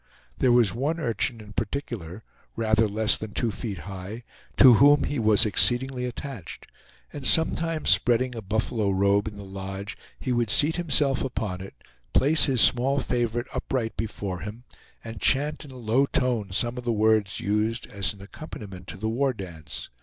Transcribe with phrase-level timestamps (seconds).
[0.39, 2.23] There was one urchin in particular,
[2.55, 4.23] rather less than two feet high,
[4.57, 6.65] to whom he was exceedingly attached;
[7.13, 11.75] and sometimes spreading a buffalo robe in the lodge, he would seat himself upon it,
[12.13, 14.63] place his small favorite upright before him,
[15.03, 18.97] and chant in a low tone some of the words used as an accompaniment to
[18.97, 19.91] the war dance.